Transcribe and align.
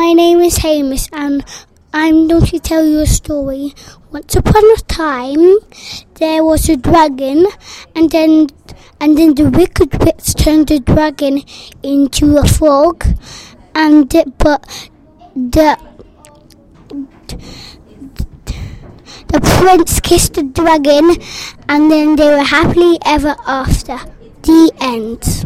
My 0.00 0.14
name 0.14 0.40
is 0.40 0.56
Hamish, 0.56 1.08
and 1.12 1.44
I'm 1.92 2.26
going 2.26 2.46
to 2.46 2.58
tell 2.58 2.86
you 2.86 3.00
a 3.00 3.06
story. 3.06 3.74
Once 4.10 4.34
upon 4.34 4.64
a 4.72 4.78
time, 4.88 5.58
there 6.14 6.42
was 6.42 6.70
a 6.70 6.78
dragon, 6.78 7.44
and 7.94 8.10
then 8.10 8.46
and 8.98 9.18
then 9.18 9.34
the 9.34 9.50
wicked 9.50 10.02
witch 10.02 10.34
turned 10.36 10.68
the 10.68 10.80
dragon 10.80 11.42
into 11.82 12.38
a 12.38 12.48
frog, 12.48 13.04
and 13.74 14.14
it, 14.14 14.38
but 14.38 14.88
the 15.36 15.76
the 19.28 19.40
prince 19.58 20.00
kissed 20.00 20.32
the 20.32 20.44
dragon, 20.44 21.10
and 21.68 21.90
then 21.92 22.16
they 22.16 22.30
were 22.32 22.48
happily 22.56 22.98
ever 23.04 23.36
after. 23.46 23.98
The 24.44 24.72
end. 24.80 25.44